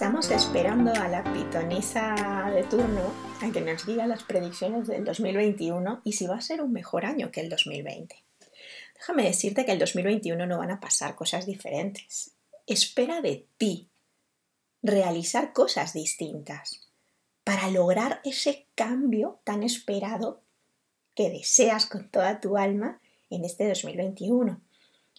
Estamos 0.00 0.30
esperando 0.30 0.94
a 0.94 1.08
la 1.08 1.22
pitonisa 1.22 2.50
de 2.54 2.62
turno 2.62 3.12
a 3.42 3.52
que 3.52 3.60
nos 3.60 3.84
diga 3.84 4.06
las 4.06 4.22
predicciones 4.22 4.86
del 4.86 5.04
2021 5.04 6.00
y 6.04 6.14
si 6.14 6.26
va 6.26 6.36
a 6.36 6.40
ser 6.40 6.62
un 6.62 6.72
mejor 6.72 7.04
año 7.04 7.30
que 7.30 7.42
el 7.42 7.50
2020. 7.50 8.16
Déjame 8.94 9.24
decirte 9.24 9.66
que 9.66 9.72
el 9.72 9.78
2021 9.78 10.46
no 10.46 10.56
van 10.56 10.70
a 10.70 10.80
pasar 10.80 11.16
cosas 11.16 11.44
diferentes. 11.44 12.30
Espera 12.66 13.20
de 13.20 13.46
ti 13.58 13.90
realizar 14.82 15.52
cosas 15.52 15.92
distintas 15.92 16.88
para 17.44 17.68
lograr 17.68 18.22
ese 18.24 18.68
cambio 18.74 19.40
tan 19.44 19.62
esperado 19.62 20.40
que 21.14 21.28
deseas 21.28 21.84
con 21.84 22.08
toda 22.08 22.40
tu 22.40 22.56
alma 22.56 23.02
en 23.28 23.44
este 23.44 23.68
2021. 23.68 24.62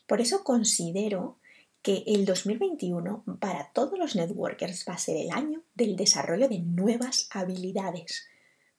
Por 0.07 0.21
eso 0.21 0.43
considero 0.43 1.37
que 1.81 2.03
el 2.05 2.25
2021 2.25 3.23
para 3.39 3.71
todos 3.73 3.97
los 3.97 4.15
networkers 4.15 4.85
va 4.87 4.93
a 4.93 4.99
ser 4.99 5.17
el 5.17 5.31
año 5.31 5.63
del 5.73 5.95
desarrollo 5.95 6.47
de 6.47 6.59
nuevas 6.59 7.27
habilidades. 7.31 8.27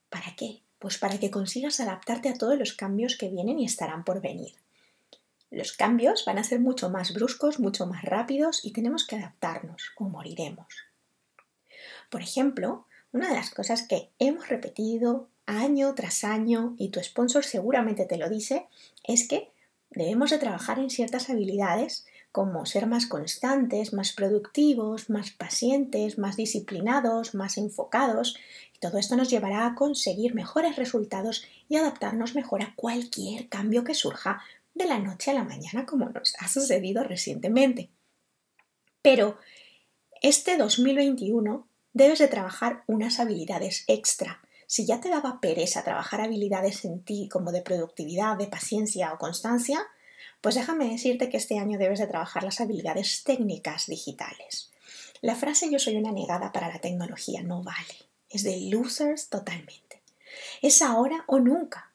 ¿Para 0.08 0.36
qué? 0.36 0.62
Pues 0.78 0.98
para 0.98 1.18
que 1.18 1.30
consigas 1.30 1.80
adaptarte 1.80 2.28
a 2.28 2.34
todos 2.34 2.58
los 2.58 2.72
cambios 2.72 3.16
que 3.16 3.28
vienen 3.28 3.58
y 3.58 3.64
estarán 3.64 4.04
por 4.04 4.20
venir. 4.20 4.54
Los 5.50 5.72
cambios 5.72 6.24
van 6.24 6.38
a 6.38 6.44
ser 6.44 6.60
mucho 6.60 6.90
más 6.90 7.12
bruscos, 7.12 7.60
mucho 7.60 7.86
más 7.86 8.04
rápidos 8.04 8.64
y 8.64 8.72
tenemos 8.72 9.06
que 9.06 9.16
adaptarnos 9.16 9.92
o 9.96 10.04
moriremos. 10.04 10.66
Por 12.10 12.22
ejemplo, 12.22 12.86
una 13.12 13.28
de 13.28 13.34
las 13.34 13.50
cosas 13.50 13.82
que 13.82 14.10
hemos 14.18 14.48
repetido 14.48 15.28
año 15.46 15.94
tras 15.94 16.24
año 16.24 16.74
y 16.78 16.88
tu 16.88 17.00
sponsor 17.00 17.44
seguramente 17.44 18.06
te 18.06 18.16
lo 18.16 18.28
dice 18.28 18.66
es 19.04 19.28
que 19.28 19.50
debemos 19.90 20.30
de 20.30 20.38
trabajar 20.38 20.78
en 20.78 20.88
ciertas 20.88 21.28
habilidades 21.28 22.06
como 22.32 22.64
ser 22.64 22.86
más 22.86 23.06
constantes, 23.06 23.92
más 23.92 24.12
productivos, 24.12 25.10
más 25.10 25.30
pacientes, 25.30 26.18
más 26.18 26.36
disciplinados, 26.36 27.34
más 27.34 27.58
enfocados. 27.58 28.36
Y 28.74 28.78
todo 28.78 28.98
esto 28.98 29.16
nos 29.16 29.28
llevará 29.28 29.66
a 29.66 29.74
conseguir 29.74 30.34
mejores 30.34 30.76
resultados 30.76 31.44
y 31.68 31.76
adaptarnos 31.76 32.34
mejor 32.34 32.62
a 32.62 32.74
cualquier 32.74 33.48
cambio 33.48 33.84
que 33.84 33.94
surja 33.94 34.42
de 34.74 34.86
la 34.86 34.98
noche 34.98 35.30
a 35.30 35.34
la 35.34 35.44
mañana 35.44 35.84
como 35.84 36.08
nos 36.08 36.34
ha 36.38 36.48
sucedido 36.48 37.04
recientemente. 37.04 37.90
Pero 39.02 39.36
este 40.22 40.56
2021 40.56 41.66
debes 41.92 42.18
de 42.18 42.28
trabajar 42.28 42.84
unas 42.86 43.20
habilidades 43.20 43.84
extra. 43.88 44.40
Si 44.66 44.86
ya 44.86 45.00
te 45.00 45.10
daba 45.10 45.40
pereza 45.40 45.84
trabajar 45.84 46.22
habilidades 46.22 46.86
en 46.86 47.02
ti 47.02 47.28
como 47.30 47.52
de 47.52 47.60
productividad, 47.60 48.38
de 48.38 48.46
paciencia 48.46 49.12
o 49.12 49.18
constancia, 49.18 49.86
pues 50.42 50.56
déjame 50.56 50.90
decirte 50.90 51.30
que 51.30 51.38
este 51.38 51.58
año 51.58 51.78
debes 51.78 52.00
de 52.00 52.08
trabajar 52.08 52.42
las 52.42 52.60
habilidades 52.60 53.22
técnicas 53.24 53.86
digitales. 53.86 54.70
La 55.22 55.36
frase 55.36 55.70
yo 55.70 55.78
soy 55.78 55.96
una 55.96 56.10
negada 56.10 56.52
para 56.52 56.68
la 56.68 56.80
tecnología 56.80 57.42
no 57.42 57.62
vale. 57.62 57.94
Es 58.28 58.42
de 58.42 58.58
losers 58.68 59.28
totalmente. 59.28 60.02
Es 60.60 60.82
ahora 60.82 61.24
o 61.28 61.38
nunca. 61.38 61.92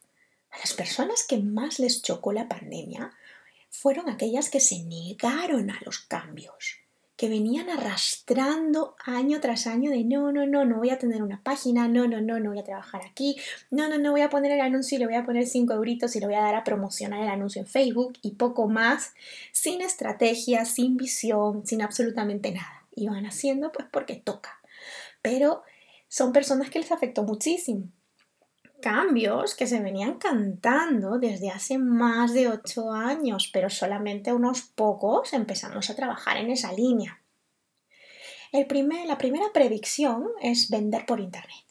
A 0.50 0.59
las 0.59 0.74
personas 0.74 1.24
que 1.28 1.38
más 1.38 1.78
les 1.80 2.02
chocó 2.02 2.31
la 2.31 2.47
pandemia 2.47 3.12
fueron 3.69 4.09
aquellas 4.09 4.50
que 4.50 4.62
se 4.62 4.80
negaron 4.80 5.69
a 5.69 5.80
los 5.84 6.00
cambios, 6.00 6.78
que 7.17 7.29
venían 7.29 7.69
arrastrando 7.69 8.95
año 9.03 9.41
tras 9.41 9.66
año 9.66 9.89
de 9.89 10.03
no, 10.03 10.31
no, 10.31 10.45
no, 10.45 10.66
no 10.66 10.78
voy 10.78 10.91
a 10.91 11.00
tener 11.00 11.23
una 11.23 11.41
página, 11.41 11.88
no, 11.88 12.07
no, 12.07 12.22
no, 12.22 12.39
no 12.39 12.51
voy 12.51 12.59
a 12.59 12.63
trabajar 12.63 13.01
aquí, 13.03 13.35
no, 13.72 13.89
no, 13.89 13.97
no 13.97 14.11
voy 14.11 14.22
a 14.22 14.29
poner 14.29 14.51
el 14.51 14.61
anuncio 14.61 14.95
y 14.95 15.00
le 15.00 15.07
voy 15.07 15.16
a 15.16 15.25
poner 15.25 15.47
5 15.47 15.73
euritos 15.73 16.16
y 16.16 16.19
le 16.19 16.27
voy 16.27 16.35
a 16.35 16.41
dar 16.41 16.53
a 16.53 16.63
promocionar 16.63 17.22
el 17.22 17.29
anuncio 17.29 17.59
en 17.59 17.67
Facebook 17.67 18.13
y 18.22 18.35
poco 18.35 18.67
más, 18.67 19.16
sin 19.51 19.81
estrategia, 19.81 20.63
sin 20.66 20.95
visión, 20.95 21.66
sin 21.66 21.81
absolutamente 21.81 22.51
nada. 22.51 22.85
Y 22.95 23.07
van 23.07 23.25
haciendo 23.25 23.72
pues 23.72 23.88
porque 23.91 24.16
toca. 24.16 24.59
Pero 25.22 25.63
son 26.07 26.31
personas 26.31 26.69
que 26.69 26.79
les 26.79 26.91
afectó 26.91 27.23
muchísimo 27.23 27.89
cambios 28.81 29.55
que 29.55 29.67
se 29.67 29.81
venían 29.81 30.17
cantando 30.17 31.19
desde 31.19 31.49
hace 31.49 31.77
más 31.77 32.33
de 32.33 32.49
ocho 32.49 32.91
años, 32.91 33.49
pero 33.51 33.69
solamente 33.69 34.33
unos 34.33 34.61
pocos 34.61 35.33
empezamos 35.33 35.89
a 35.89 35.95
trabajar 35.95 36.38
en 36.38 36.51
esa 36.51 36.73
línea. 36.73 37.21
La 38.53 38.67
primera 39.17 39.45
predicción 39.53 40.29
es 40.41 40.69
vender 40.69 41.05
por 41.05 41.19
Internet. 41.19 41.65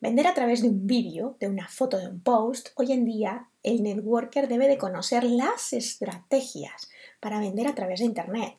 Vender 0.00 0.26
a 0.26 0.34
través 0.34 0.62
de 0.62 0.68
un 0.68 0.86
vídeo, 0.86 1.36
de 1.40 1.48
una 1.48 1.66
foto, 1.66 1.98
de 1.98 2.08
un 2.08 2.20
post. 2.20 2.68
Hoy 2.76 2.92
en 2.92 3.04
día 3.04 3.48
el 3.62 3.82
networker 3.82 4.48
debe 4.48 4.68
de 4.68 4.78
conocer 4.78 5.24
las 5.24 5.72
estrategias 5.72 6.90
para 7.20 7.40
vender 7.40 7.66
a 7.66 7.74
través 7.74 8.00
de 8.00 8.06
Internet. 8.06 8.54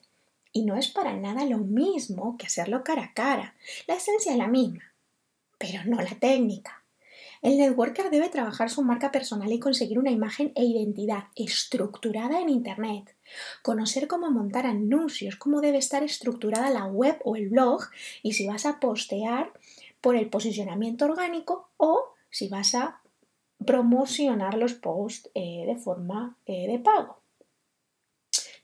Y 0.52 0.66
no 0.66 0.76
es 0.76 0.88
para 0.88 1.16
nada 1.16 1.46
lo 1.46 1.60
mismo 1.60 2.38
que 2.38 2.48
hacerlo 2.48 2.84
cara 2.84 3.04
a 3.04 3.14
cara. 3.14 3.56
La 3.88 3.96
esencia 3.96 4.32
es 4.32 4.38
la 4.38 4.48
misma, 4.48 4.96
pero 5.58 5.84
no 5.86 6.02
la 6.02 6.16
técnica. 6.20 6.85
El 7.42 7.58
networker 7.58 8.10
debe 8.10 8.30
trabajar 8.30 8.70
su 8.70 8.82
marca 8.82 9.12
personal 9.12 9.52
y 9.52 9.60
conseguir 9.60 10.00
una 10.00 10.12
imagen 10.12 10.52
e 10.56 10.64
identidad 10.64 11.26
estructurada 11.36 12.42
en 12.42 12.50
Internet. 12.50 13.16
Conocer 13.62 14.08
cómo 14.08 14.32
montar 14.32 14.66
anuncios, 14.66 15.36
cómo 15.36 15.62
debe 15.62 15.78
estar 15.78 16.04
estructurada 16.04 16.70
la 16.70 16.86
web 16.86 17.20
o 17.24 17.36
el 17.36 17.50
blog 17.50 17.84
y 18.24 18.34
si 18.34 18.48
vas 18.48 18.66
a 18.66 18.80
postear 18.80 19.52
por 20.02 20.16
el 20.16 20.30
posicionamiento 20.30 21.06
orgánico 21.06 21.70
o 21.78 22.14
si 22.30 22.48
vas 22.48 22.76
a 22.76 23.02
promocionar 23.66 24.56
los 24.56 24.74
posts 24.74 25.30
eh, 25.34 25.66
de 25.66 25.76
forma 25.76 26.38
eh, 26.46 26.68
de 26.68 26.80
pago. 26.80 27.22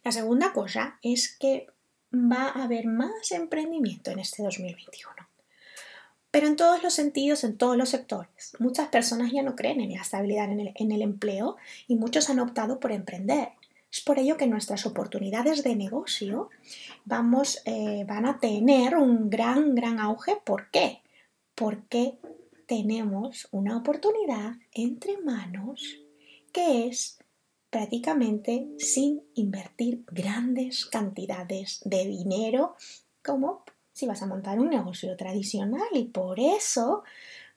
La 0.04 0.12
segunda 0.12 0.54
cosa 0.54 1.00
es 1.02 1.36
que 1.38 1.68
va 2.14 2.50
a 2.50 2.64
haber 2.64 2.88
más 2.88 3.32
emprendimiento 3.32 4.12
en 4.12 4.20
este 4.20 4.44
2021 4.44 5.31
pero 6.32 6.48
en 6.48 6.56
todos 6.56 6.82
los 6.82 6.94
sentidos, 6.94 7.44
en 7.44 7.58
todos 7.58 7.78
los 7.78 7.90
sectores. 7.90 8.56
Muchas 8.60 8.88
personas 8.88 9.32
ya 9.34 9.44
no 9.44 9.56
creen 9.56 9.82
en 9.82 9.92
la 9.92 10.02
estabilidad 10.02 10.50
en 10.50 10.92
el, 10.92 11.02
empleo 11.02 11.58
y 11.88 11.96
muchos 11.96 12.30
han 12.30 12.40
optado 12.40 12.80
por 12.80 12.94
emprender. 12.94 13.50
Es 13.92 14.00
por 14.00 14.18
ello 14.18 14.38
que 14.38 14.48
nuestras 14.48 14.86
oportunidades 14.86 15.64
de 15.64 15.76
negocio 15.76 16.50
vamos, 17.04 17.62
eh, 17.66 18.06
van 18.08 18.26
a 18.26 18.40
tener 18.40 18.96
un 18.96 19.30
gran, 19.30 19.76
gran 19.76 20.00
auge. 20.00 20.38
¿Por 20.42 20.72
qué? 20.72 21.02
Porque 21.54 22.18
tenemos 22.66 23.50
una 23.52 23.76
oportunidad 23.76 24.54
entre 24.72 25.18
manos 25.18 26.00
que 26.54 26.88
es 26.88 27.20
prácticamente 27.70 28.70
sin 28.78 29.22
invertir 29.36 30.06
grandes 30.08 30.86
cantidades 30.86 31.82
de 31.84 32.06
dinero 32.06 32.76
como 33.24 33.64
si 33.94 34.06
vas 34.08 34.22
a 34.22 34.28
montar 34.28 34.60
un 34.60 34.70
negocio 34.70 35.16
tradicional 35.18 35.88
y 35.94 36.06
por 36.06 36.40
eso 36.40 37.04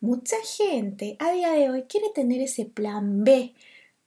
mucha 0.01 0.37
gente 0.45 1.17
a 1.19 1.33
día 1.33 1.53
de 1.53 1.71
hoy 1.71 1.83
quiere 1.85 2.09
tener 2.15 2.41
ese 2.41 2.67
plan 2.67 3.25
B. 3.25 3.55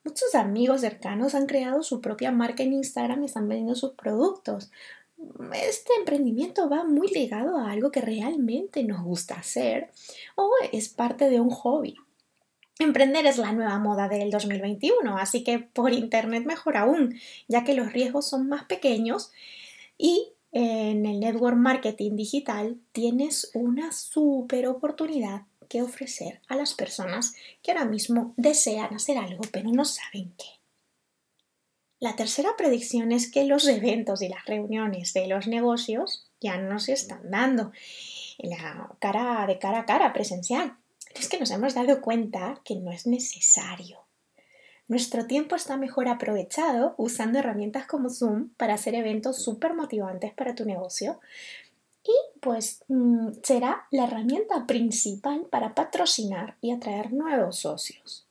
Muchos 0.03 0.35
amigos 0.35 0.81
cercanos 0.81 1.35
han 1.35 1.47
creado 1.47 1.83
su 1.83 2.01
propia 2.01 2.31
marca 2.31 2.63
en 2.63 2.73
Instagram 2.73 3.23
y 3.23 3.25
están 3.25 3.47
vendiendo 3.47 3.75
sus 3.75 3.91
productos. 3.91 4.71
Este 5.53 5.93
emprendimiento 5.95 6.69
va 6.69 6.83
muy 6.83 7.07
ligado 7.07 7.57
a 7.57 7.71
algo 7.71 7.91
que 7.91 8.01
realmente 8.01 8.83
nos 8.83 9.03
gusta 9.03 9.35
hacer 9.35 9.89
o 10.35 10.51
es 10.71 10.89
parte 10.89 11.29
de 11.29 11.39
un 11.39 11.49
hobby. 11.49 11.95
Emprender 12.79 13.25
es 13.25 13.39
la 13.39 13.53
nueva 13.53 13.79
moda 13.79 14.07
del 14.07 14.29
2021, 14.29 15.17
así 15.17 15.43
que 15.43 15.57
por 15.57 15.91
internet 15.93 16.45
mejor 16.45 16.77
aún, 16.77 17.15
ya 17.47 17.63
que 17.63 17.73
los 17.73 17.91
riesgos 17.91 18.29
son 18.29 18.47
más 18.47 18.65
pequeños 18.65 19.31
y 19.97 20.33
en 20.51 21.05
el 21.05 21.19
network 21.19 21.57
marketing 21.57 22.15
digital 22.15 22.77
tienes 22.91 23.51
una 23.53 23.91
super 23.91 24.67
oportunidad 24.67 25.43
que 25.67 25.81
ofrecer 25.81 26.41
a 26.47 26.55
las 26.55 26.73
personas 26.73 27.33
que 27.61 27.71
ahora 27.71 27.85
mismo 27.85 28.33
desean 28.37 28.93
hacer 28.93 29.17
algo 29.17 29.41
pero 29.51 29.69
no 29.71 29.85
saben 29.85 30.33
qué. 30.37 30.57
La 31.99 32.15
tercera 32.15 32.51
predicción 32.57 33.11
es 33.11 33.29
que 33.31 33.43
los 33.43 33.67
eventos 33.67 34.21
y 34.21 34.29
las 34.29 34.45
reuniones 34.45 35.13
de 35.13 35.27
los 35.27 35.47
negocios 35.47 36.27
ya 36.39 36.57
no 36.57 36.79
se 36.79 36.93
están 36.93 37.31
dando 37.31 37.71
la 38.37 38.95
cara 38.99 39.47
de 39.47 39.57
cara 39.57 39.79
a 39.79 39.85
cara 39.85 40.13
presencial. 40.13 40.77
Es 41.15 41.27
que 41.27 41.39
nos 41.39 41.49
hemos 41.49 41.73
dado 41.73 42.01
cuenta 42.01 42.61
que 42.63 42.75
no 42.75 42.91
es 42.91 43.07
necesario. 43.07 44.06
Nuestro 44.87 45.25
tiempo 45.25 45.55
está 45.55 45.75
mejor 45.75 46.07
aprovechado 46.07 46.95
usando 46.97 47.39
herramientas 47.39 47.85
como 47.85 48.09
Zoom 48.09 48.49
para 48.55 48.75
hacer 48.75 48.95
eventos 48.95 49.37
súper 49.43 49.73
motivantes 49.73 50.33
para 50.33 50.55
tu 50.55 50.63
negocio. 50.63 51.19
Y 52.03 52.39
pues 52.39 52.83
mm, 52.87 53.29
será 53.43 53.85
la 53.91 54.05
herramienta 54.05 54.65
principal 54.65 55.45
para 55.51 55.75
patrocinar 55.75 56.55
y 56.61 56.71
atraer 56.71 57.11
nuevos 57.11 57.57
socios. 57.57 58.25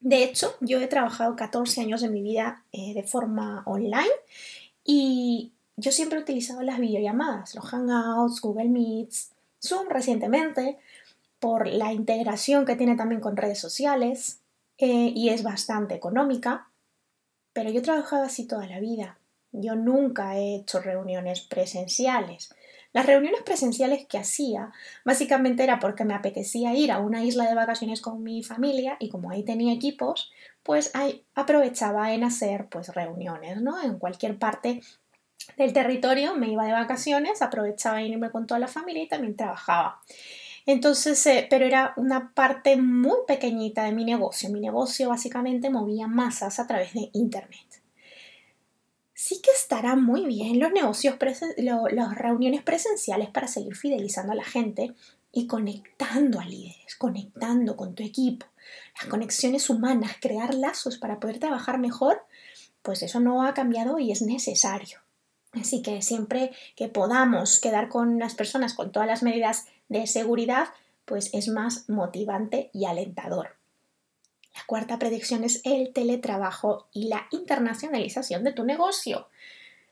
De 0.00 0.22
hecho, 0.22 0.54
yo 0.60 0.80
he 0.80 0.86
trabajado 0.86 1.34
14 1.34 1.80
años 1.80 2.02
de 2.02 2.10
mi 2.10 2.22
vida 2.22 2.62
eh, 2.72 2.92
de 2.92 3.02
forma 3.02 3.62
online 3.64 4.10
y 4.84 5.52
yo 5.76 5.92
siempre 5.92 6.18
he 6.18 6.22
utilizado 6.22 6.60
las 6.62 6.78
videollamadas, 6.78 7.54
los 7.54 7.64
Hangouts, 7.64 8.42
Google 8.42 8.68
Meets, 8.68 9.30
Zoom 9.62 9.88
recientemente, 9.88 10.78
por 11.38 11.66
la 11.66 11.94
integración 11.94 12.66
que 12.66 12.76
tiene 12.76 12.96
también 12.96 13.22
con 13.22 13.36
redes 13.36 13.58
sociales 13.58 14.39
eh, 14.82 15.12
y 15.14 15.28
es 15.28 15.42
bastante 15.42 15.94
económica, 15.94 16.70
pero 17.52 17.68
yo 17.70 17.80
he 17.80 17.82
trabajado 17.82 18.24
así 18.24 18.46
toda 18.46 18.66
la 18.66 18.80
vida. 18.80 19.18
Yo 19.52 19.74
nunca 19.74 20.38
he 20.38 20.56
hecho 20.56 20.80
reuniones 20.80 21.42
presenciales. 21.42 22.54
Las 22.94 23.04
reuniones 23.04 23.42
presenciales 23.42 24.06
que 24.06 24.16
hacía 24.16 24.72
básicamente 25.04 25.64
era 25.64 25.78
porque 25.78 26.06
me 26.06 26.14
apetecía 26.14 26.74
ir 26.74 26.92
a 26.92 26.98
una 26.98 27.22
isla 27.22 27.46
de 27.46 27.54
vacaciones 27.54 28.00
con 28.00 28.22
mi 28.22 28.42
familia 28.42 28.96
y 28.98 29.10
como 29.10 29.30
ahí 29.30 29.44
tenía 29.44 29.74
equipos, 29.74 30.32
pues 30.62 30.90
ahí 30.94 31.24
aprovechaba 31.34 32.14
en 32.14 32.24
hacer 32.24 32.66
pues 32.70 32.88
reuniones, 32.94 33.60
¿no? 33.60 33.82
En 33.82 33.98
cualquier 33.98 34.38
parte 34.38 34.80
del 35.58 35.74
territorio 35.74 36.36
me 36.36 36.48
iba 36.48 36.64
de 36.64 36.72
vacaciones, 36.72 37.42
aprovechaba 37.42 38.02
irme 38.02 38.30
con 38.30 38.46
toda 38.46 38.58
la 38.58 38.68
familia 38.68 39.02
y 39.02 39.08
también 39.08 39.36
trabajaba. 39.36 40.00
Entonces, 40.66 41.24
eh, 41.26 41.46
pero 41.48 41.64
era 41.64 41.94
una 41.96 42.32
parte 42.34 42.76
muy 42.76 43.18
pequeñita 43.26 43.84
de 43.84 43.92
mi 43.92 44.04
negocio. 44.04 44.50
Mi 44.50 44.60
negocio 44.60 45.08
básicamente 45.08 45.70
movía 45.70 46.06
masas 46.06 46.58
a 46.58 46.66
través 46.66 46.92
de 46.94 47.10
Internet. 47.12 47.66
Sí 49.14 49.40
que 49.42 49.50
estará 49.50 49.96
muy 49.96 50.24
bien 50.24 50.58
los 50.58 50.72
negocios, 50.72 51.16
las 51.58 52.14
reuniones 52.16 52.62
presenciales 52.62 53.28
para 53.28 53.48
seguir 53.48 53.76
fidelizando 53.76 54.32
a 54.32 54.36
la 54.36 54.44
gente 54.44 54.94
y 55.32 55.46
conectando 55.46 56.40
a 56.40 56.44
líderes, 56.44 56.96
conectando 56.96 57.76
con 57.76 57.94
tu 57.94 58.02
equipo. 58.02 58.46
Las 58.98 59.10
conexiones 59.10 59.68
humanas, 59.68 60.12
crear 60.20 60.54
lazos 60.54 60.98
para 60.98 61.20
poder 61.20 61.38
trabajar 61.38 61.78
mejor, 61.78 62.24
pues 62.82 63.02
eso 63.02 63.20
no 63.20 63.42
ha 63.44 63.54
cambiado 63.54 63.98
y 63.98 64.10
es 64.10 64.22
necesario. 64.22 65.00
Así 65.52 65.82
que 65.82 66.00
siempre 66.02 66.52
que 66.76 66.88
podamos 66.88 67.58
quedar 67.60 67.88
con 67.88 68.18
las 68.18 68.34
personas 68.34 68.74
con 68.74 68.92
todas 68.92 69.08
las 69.08 69.22
medidas 69.22 69.66
de 69.88 70.06
seguridad, 70.06 70.68
pues 71.04 71.30
es 71.32 71.48
más 71.48 71.88
motivante 71.88 72.70
y 72.72 72.84
alentador. 72.84 73.56
La 74.54 74.62
cuarta 74.66 74.98
predicción 74.98 75.42
es 75.42 75.60
el 75.64 75.92
teletrabajo 75.92 76.88
y 76.92 77.08
la 77.08 77.26
internacionalización 77.30 78.44
de 78.44 78.52
tu 78.52 78.64
negocio. 78.64 79.28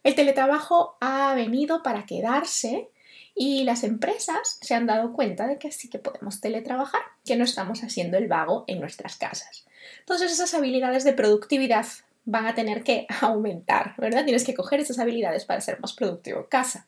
El 0.05 0.15
teletrabajo 0.15 0.97
ha 1.01 1.35
venido 1.35 1.83
para 1.83 2.07
quedarse 2.07 2.89
y 3.35 3.65
las 3.65 3.85
empresas 3.85 4.59
se 4.61 4.75
han 4.75 4.87
dado 4.87 5.13
cuenta 5.13 5.47
de 5.47 5.59
que 5.59 5.73
sí 5.73 5.89
que 5.89 5.99
podemos 5.99 6.41
teletrabajar, 6.41 7.03
que 7.25 7.37
no 7.37 7.45
estamos 7.45 7.83
haciendo 7.83 8.17
el 8.17 8.29
vago 8.29 8.65
en 8.67 8.81
nuestras 8.81 9.17
casas. 9.17 9.65
Entonces 10.01 10.33
esas 10.33 10.55
habilidades 10.55 11.05
de 11.05 11.13
productividad 11.13 11.87
van 12.29 12.47
a 12.47 12.55
tener 12.55 12.85
que 12.85 13.07
aumentar, 13.21 13.95
¿verdad? 13.97 14.25
Tienes 14.25 14.45
que 14.45 14.55
coger 14.55 14.81
esas 14.81 14.99
habilidades 14.99 15.45
para 15.45 15.61
ser 15.61 15.81
más 15.81 15.95
productivo 15.95 16.41
en 16.41 16.47
casa. 16.47 16.87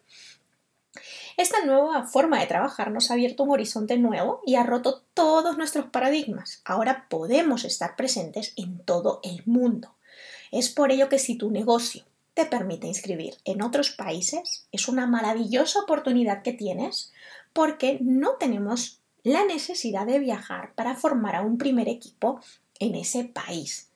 Esta 1.36 1.64
nueva 1.64 2.06
forma 2.06 2.38
de 2.38 2.46
trabajar 2.46 2.90
nos 2.90 3.10
ha 3.10 3.14
abierto 3.14 3.44
un 3.44 3.50
horizonte 3.50 3.96
nuevo 3.96 4.42
y 4.44 4.56
ha 4.56 4.62
roto 4.62 5.02
todos 5.14 5.56
nuestros 5.56 5.86
paradigmas. 5.86 6.60
Ahora 6.64 7.06
podemos 7.08 7.64
estar 7.64 7.96
presentes 7.96 8.52
en 8.56 8.80
todo 8.80 9.20
el 9.22 9.42
mundo. 9.46 9.94
Es 10.50 10.68
por 10.68 10.92
ello 10.92 11.08
que 11.08 11.18
si 11.18 11.36
tu 11.36 11.50
negocio 11.50 12.04
te 12.34 12.44
permite 12.44 12.86
inscribir 12.86 13.36
en 13.44 13.62
otros 13.62 13.90
países, 13.90 14.66
es 14.72 14.88
una 14.88 15.06
maravillosa 15.06 15.80
oportunidad 15.80 16.42
que 16.42 16.52
tienes 16.52 17.12
porque 17.54 17.98
no 18.02 18.32
tenemos 18.32 19.00
la 19.22 19.44
necesidad 19.44 20.06
de 20.06 20.18
viajar 20.18 20.74
para 20.74 20.96
formar 20.96 21.36
a 21.36 21.42
un 21.42 21.56
primer 21.56 21.88
equipo 21.88 22.40
en 22.78 22.94
ese 22.96 23.24
país. 23.24 23.89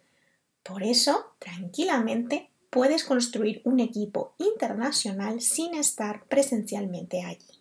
Por 0.65 0.83
eso, 0.83 1.35
tranquilamente, 1.39 2.51
puedes 2.71 3.05
construir 3.05 3.63
un 3.65 3.79
equipo 3.79 4.35
internacional 4.39 5.41
sin 5.41 5.75
estar 5.75 6.25
presencialmente 6.25 7.23
allí. 7.23 7.61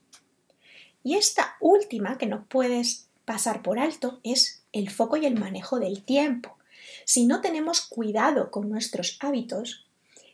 Y 1.03 1.15
esta 1.15 1.55
última 1.59 2.17
que 2.17 2.25
no 2.25 2.45
puedes 2.45 3.09
pasar 3.25 3.61
por 3.61 3.77
alto 3.77 4.19
es 4.23 4.63
el 4.71 4.89
foco 4.89 5.17
y 5.17 5.25
el 5.25 5.39
manejo 5.39 5.79
del 5.79 6.03
tiempo. 6.03 6.57
Si 7.05 7.25
no 7.25 7.41
tenemos 7.41 7.81
cuidado 7.81 8.49
con 8.49 8.69
nuestros 8.69 9.17
hábitos, 9.19 9.85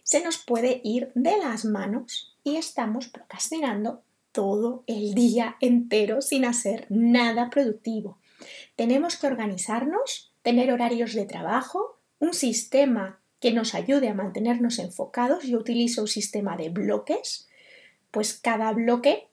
se 0.03 0.23
nos 0.23 0.37
puede 0.37 0.79
ir 0.83 1.11
de 1.13 1.37
las 1.37 1.65
manos 1.65 2.35
y 2.43 2.55
estamos 2.55 3.07
procrastinando 3.07 4.01
todo 4.31 4.83
el 4.87 5.13
día 5.13 5.57
entero 5.59 6.21
sin 6.21 6.45
hacer 6.45 6.85
nada 6.89 7.49
productivo. 7.49 8.17
Tenemos 8.75 9.17
que 9.17 9.27
organizarnos, 9.27 10.31
tener 10.41 10.71
horarios 10.71 11.13
de 11.13 11.25
trabajo, 11.25 11.98
un 12.19 12.33
sistema 12.33 13.19
que 13.39 13.53
nos 13.53 13.73
ayude 13.73 14.09
a 14.09 14.13
mantenernos 14.13 14.79
enfocados. 14.79 15.43
Yo 15.43 15.57
utilizo 15.57 16.01
un 16.01 16.07
sistema 16.07 16.57
de 16.57 16.69
bloques, 16.69 17.47
pues 18.11 18.33
cada 18.33 18.71
bloque 18.73 19.27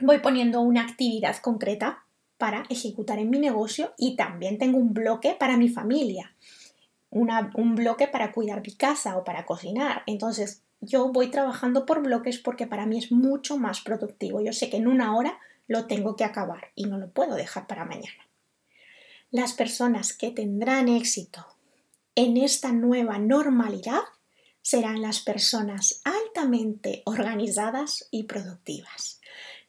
voy 0.00 0.18
poniendo 0.20 0.60
una 0.60 0.82
actividad 0.82 1.36
concreta 1.38 2.04
para 2.36 2.64
ejecutar 2.70 3.18
en 3.18 3.30
mi 3.30 3.38
negocio 3.38 3.94
y 3.98 4.14
también 4.14 4.58
tengo 4.58 4.78
un 4.78 4.94
bloque 4.94 5.36
para 5.38 5.56
mi 5.56 5.68
familia, 5.68 6.34
un 7.10 7.74
bloque 7.74 8.06
para 8.06 8.32
cuidar 8.32 8.62
mi 8.62 8.72
casa 8.74 9.16
o 9.16 9.24
para 9.24 9.44
cocinar. 9.44 10.04
Entonces 10.06 10.62
yo 10.80 11.10
voy 11.10 11.30
trabajando 11.30 11.84
por 11.84 12.00
bloques 12.00 12.38
porque 12.38 12.68
para 12.68 12.86
mí 12.86 12.98
es 12.98 13.10
mucho 13.10 13.58
más 13.58 13.80
productivo. 13.80 14.40
Yo 14.40 14.52
sé 14.52 14.70
que 14.70 14.76
en 14.76 14.86
una 14.86 15.16
hora 15.16 15.40
lo 15.66 15.86
tengo 15.86 16.14
que 16.14 16.24
acabar 16.24 16.68
y 16.76 16.84
no 16.84 16.96
lo 16.98 17.10
puedo 17.10 17.34
dejar 17.34 17.66
para 17.66 17.84
mañana. 17.84 18.28
Las 19.32 19.52
personas 19.52 20.12
que 20.12 20.30
tendrán 20.30 20.88
éxito 20.88 21.44
en 22.18 22.36
esta 22.36 22.72
nueva 22.72 23.20
normalidad 23.20 24.00
serán 24.60 25.02
las 25.02 25.20
personas 25.20 26.00
altamente 26.02 27.02
organizadas 27.04 28.08
y 28.10 28.24
productivas. 28.24 29.20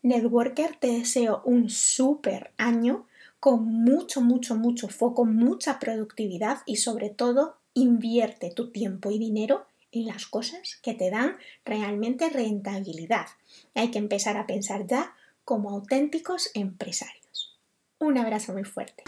Networker, 0.01 0.75
te 0.77 0.87
deseo 0.87 1.43
un 1.45 1.69
súper 1.69 2.51
año 2.57 3.05
con 3.39 3.65
mucho, 3.65 4.21
mucho, 4.21 4.55
mucho 4.55 4.87
foco, 4.87 5.25
mucha 5.25 5.77
productividad 5.77 6.63
y 6.65 6.77
sobre 6.77 7.11
todo 7.11 7.57
invierte 7.75 8.49
tu 8.49 8.71
tiempo 8.71 9.11
y 9.11 9.19
dinero 9.19 9.67
en 9.91 10.07
las 10.07 10.25
cosas 10.25 10.79
que 10.81 10.95
te 10.95 11.11
dan 11.11 11.37
realmente 11.63 12.31
rentabilidad. 12.31 13.27
Hay 13.75 13.91
que 13.91 13.99
empezar 13.99 14.37
a 14.37 14.47
pensar 14.47 14.87
ya 14.87 15.13
como 15.45 15.69
auténticos 15.69 16.49
empresarios. 16.55 17.59
Un 17.99 18.17
abrazo 18.17 18.53
muy 18.53 18.63
fuerte. 18.63 19.03